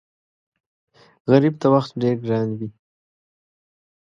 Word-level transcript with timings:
غریب 1.31 1.53
ته 1.61 1.67
وخت 1.73 1.91
ډېر 2.01 2.15
ګران 2.25 2.49
وي 2.57 2.69